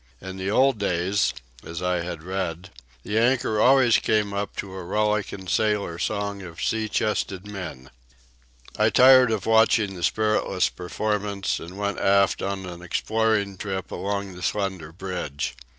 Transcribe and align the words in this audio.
In 0.19 0.37
the 0.37 0.49
old 0.49 0.79
days, 0.79 1.31
as 1.63 1.79
I 1.79 1.97
had 2.01 2.23
read, 2.23 2.71
the 3.03 3.19
anchor 3.19 3.61
always 3.61 3.99
came 3.99 4.33
up 4.33 4.55
to 4.55 4.69
the 4.75 4.83
rollicking 4.83 5.47
sailor 5.47 5.99
songs 5.99 6.41
of 6.43 6.59
sea 6.59 6.89
chested 6.89 7.45
men. 7.45 7.91
I 8.79 8.89
tired 8.89 9.29
of 9.29 9.45
watching 9.45 9.93
the 9.93 10.01
spiritless 10.01 10.69
performance, 10.69 11.59
and 11.59 11.77
went 11.77 11.99
aft 11.99 12.41
on 12.41 12.65
an 12.65 12.81
exploring 12.81 13.57
trip 13.57 13.91
along 13.91 14.33
the 14.33 14.41
slender 14.41 14.91
bridge. 14.91 15.55